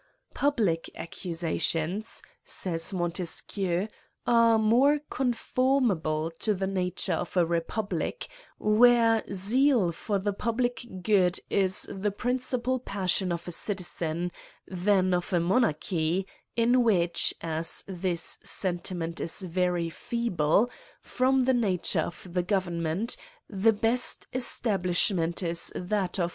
Public 0.33 0.89
accusations, 0.95 2.23
says 2.43 2.91
Montesqu 2.91 3.57
ieu, 3.61 3.87
are 4.25 4.57
more 4.57 4.97
conformable 5.11 6.31
to 6.39 6.55
the 6.55 6.65
nature 6.65 7.13
of 7.13 7.37
a 7.37 7.45
republic, 7.45 8.27
where 8.57 9.23
zeal 9.31 9.91
for 9.91 10.17
the 10.17 10.33
public 10.33 11.03
good 11.03 11.39
is 11.51 11.87
the 11.87 12.09
principal 12.09 12.79
passion 12.79 13.31
of 13.31 13.47
a 13.47 13.51
citizen^ 13.51 14.31
than 14.67 15.13
of 15.13 15.31
a 15.33 15.39
monarchy, 15.39 16.25
m 16.57 16.81
which, 16.83 17.35
as 17.41 17.83
this 17.87 18.39
sentiment 18.43 19.19
is 19.19 19.41
very 19.41 19.91
feeble, 19.91 20.67
from 20.99 21.43
the 21.45 21.53
nature 21.53 21.99
of 22.01 22.33
the 22.33 22.41
government, 22.41 23.17
the 23.47 23.71
best 23.71 24.25
establishment 24.33 25.43
is 25.43 25.71
that 25.75 26.17
of 26.17 26.29
C6> 26.29 26.29